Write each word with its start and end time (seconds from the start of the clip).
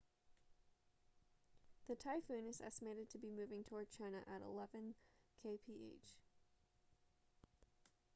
the 1.87 1.95
typhoon 1.95 2.47
is 2.47 2.59
estimated 2.59 3.07
to 3.07 3.19
be 3.19 3.29
moving 3.29 3.63
toward 3.63 3.87
china 3.91 4.21
at 4.27 4.41
eleven 4.41 4.95
kph 5.45 6.13